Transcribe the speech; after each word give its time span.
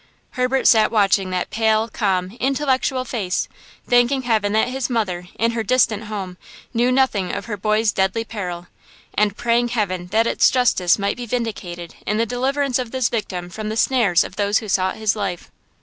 Herbert 0.31 0.65
sat 0.67 0.91
watching 0.91 1.29
that 1.29 1.51
pale, 1.51 1.87
calm, 1.87 2.35
intellectual 2.39 3.05
face, 3.05 3.47
thanking 3.87 4.23
heaven 4.23 4.51
that 4.53 4.69
his 4.69 4.89
mother, 4.89 5.27
in 5.37 5.51
her 5.51 5.61
distant 5.61 6.05
home, 6.05 6.37
knew 6.73 6.91
nothing 6.91 7.31
of 7.31 7.45
her 7.45 7.55
boy's 7.55 7.91
deadly 7.91 8.23
peril 8.23 8.65
and 9.13 9.37
praying 9.37 9.67
heaven 9.67 10.07
that 10.07 10.25
its 10.25 10.49
justice 10.49 10.97
might 10.97 11.17
be 11.17 11.27
vindicated 11.27 11.93
in 12.07 12.17
the 12.17 12.25
deliverance 12.25 12.79
of 12.79 12.89
this 12.89 13.09
victim 13.09 13.47
from 13.47 13.69
the 13.69 13.77
snares 13.77 14.23
of 14.23 14.37
those 14.37 14.57
who 14.57 14.67
sought 14.67 14.95
his 14.95 15.15
life. 15.15 15.51